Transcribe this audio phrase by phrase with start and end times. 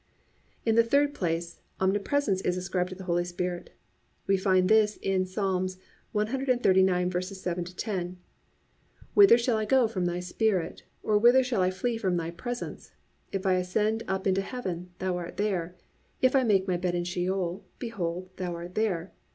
[0.63, 3.69] (3) In the third place, omnipresence is ascribed to the Holy Spirit.
[4.25, 5.77] We find this in Psalms
[6.15, 8.17] 139:7 10:
[9.13, 10.85] +"Whither shall I go from thy Spirit?
[11.03, 12.93] or whither shall I flee from thy presence?
[13.31, 15.75] If I ascend up into heaven, thou art there:
[16.19, 19.13] if I make my bed in Sheol, behold, thou art there.